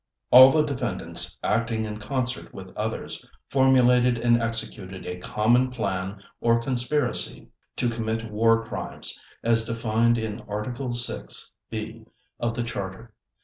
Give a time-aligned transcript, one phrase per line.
[0.31, 6.59] All the defendants, acting in concert with others, formulated and executed a Common Plan or
[6.59, 12.03] Conspiracy to commit War Crimes as defined in Article 6 (b)
[12.39, 13.13] of the Charter.